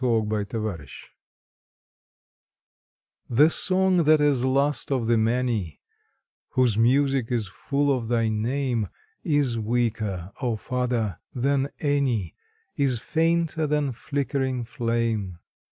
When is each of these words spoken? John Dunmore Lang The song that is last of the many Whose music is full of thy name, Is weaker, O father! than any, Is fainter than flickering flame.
John 0.01 0.27
Dunmore 0.27 0.77
Lang 0.79 0.87
The 3.29 3.51
song 3.51 3.97
that 4.05 4.19
is 4.19 4.43
last 4.43 4.91
of 4.91 5.05
the 5.05 5.15
many 5.15 5.79
Whose 6.53 6.75
music 6.75 7.31
is 7.31 7.45
full 7.47 7.95
of 7.95 8.07
thy 8.07 8.27
name, 8.27 8.87
Is 9.23 9.59
weaker, 9.59 10.31
O 10.41 10.55
father! 10.55 11.19
than 11.35 11.69
any, 11.81 12.33
Is 12.75 12.97
fainter 12.99 13.67
than 13.67 13.91
flickering 13.91 14.63
flame. 14.63 15.37